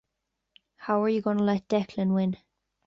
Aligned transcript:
How 0.77 1.03
are 1.03 1.09
you 1.09 1.21
gonna 1.21 1.43
let 1.43 1.67
Declan 1.67 2.15
win? 2.15 2.37